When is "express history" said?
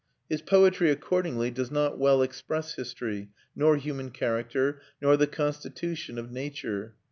2.23-3.29